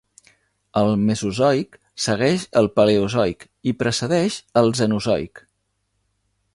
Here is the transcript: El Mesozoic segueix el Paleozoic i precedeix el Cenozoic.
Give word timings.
El 0.79 0.87
Mesozoic 1.01 1.77
segueix 2.07 2.47
el 2.63 2.71
Paleozoic 2.79 3.47
i 3.73 3.77
precedeix 3.83 4.41
el 4.65 4.75
Cenozoic. 4.81 5.45